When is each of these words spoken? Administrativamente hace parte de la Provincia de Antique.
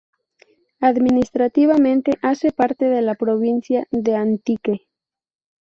Administrativamente 0.79 2.17
hace 2.23 2.51
parte 2.51 2.85
de 2.85 3.03
la 3.03 3.13
Provincia 3.13 3.85
de 3.91 4.15
Antique. 4.15 4.87